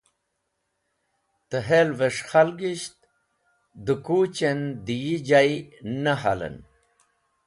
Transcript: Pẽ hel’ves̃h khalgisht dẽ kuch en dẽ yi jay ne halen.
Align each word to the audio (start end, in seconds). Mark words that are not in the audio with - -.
Pẽ 1.49 1.63
hel’ves̃h 1.67 2.21
khalgisht 2.29 2.97
dẽ 3.85 4.01
kuch 4.05 4.39
en 4.49 4.61
dẽ 4.85 5.01
yi 5.03 5.15
jay 5.27 5.51
ne 6.03 6.13
halen. 6.21 6.57